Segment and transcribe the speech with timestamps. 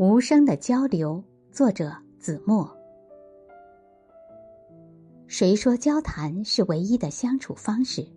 [0.00, 1.22] 无声的交流，
[1.52, 2.74] 作者子墨。
[5.26, 8.08] 谁说交谈是唯一的相处方式？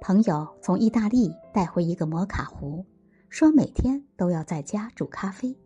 [0.00, 2.84] 朋友从意大利带回一个摩卡壶，
[3.28, 5.56] 说每天都要在家煮咖啡。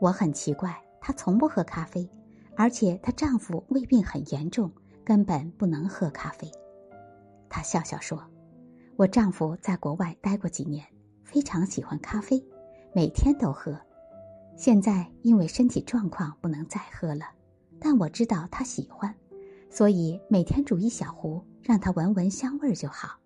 [0.00, 2.08] 我很奇怪，她从不喝咖啡，
[2.56, 4.70] 而且她丈夫胃病很严重，
[5.04, 6.48] 根本不能喝咖啡。
[7.48, 8.22] 她笑笑说
[8.94, 10.86] ：“我丈夫在国外待过几年，
[11.24, 12.40] 非常喜欢咖啡，
[12.94, 13.76] 每天都喝。
[14.56, 17.24] 现在因为身体状况不能再喝了，
[17.80, 19.14] 但我知道他喜欢，
[19.70, 23.18] 所以每天煮一小壶，让他闻闻香味儿就好。”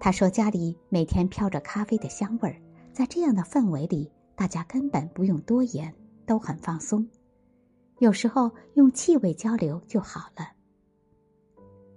[0.00, 2.60] 他说：“家里每天飘着咖啡的香味儿，
[2.92, 5.92] 在这样的氛围里。”大家根本不用多言，
[6.24, 7.04] 都很放松。
[7.98, 10.46] 有时候用气味交流就好了。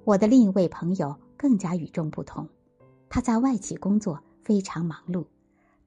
[0.05, 2.49] 我的另一位朋友更加与众不同，
[3.07, 5.23] 他在外企工作，非常忙碌，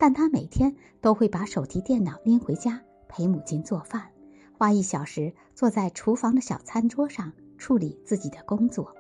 [0.05, 4.07] 但他每天都会把手提电脑拎回家陪母亲做饭，
[4.53, 8.95] 花一小时坐在厨房的小餐桌上处理自己的工作。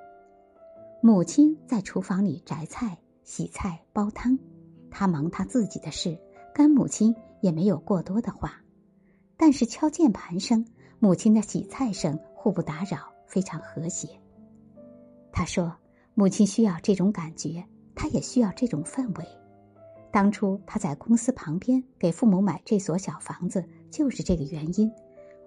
[1.03, 4.39] 母亲在厨房里摘菜、洗菜、煲汤，
[4.91, 6.19] 他忙他自己的事，
[6.55, 7.15] 跟母亲。
[7.43, 8.63] 也没有过多的话，
[9.37, 10.65] 但是敲键盘声、
[11.01, 14.09] 母亲的洗菜声互不打扰，非常和谐。
[15.31, 15.77] 他说
[16.17, 17.63] ：“母亲需要这种感觉，
[17.95, 19.27] 他也需要这种氛围。
[20.15, 24.89] 当初他在公司旁边给父母买这所小房子，就是这个原因，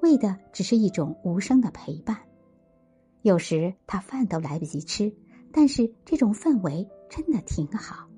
[0.02, 2.18] 为的只是一种无声的陪伴。
[3.22, 5.10] 有时他饭都来不及吃，
[5.54, 8.10] 但是这种氛围真的挺好。”